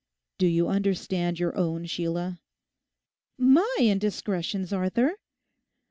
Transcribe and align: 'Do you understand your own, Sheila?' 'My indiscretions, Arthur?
'Do 0.39 0.47
you 0.47 0.67
understand 0.67 1.37
your 1.39 1.55
own, 1.55 1.85
Sheila?' 1.85 2.39
'My 3.37 3.77
indiscretions, 3.79 4.73
Arthur? 4.73 5.13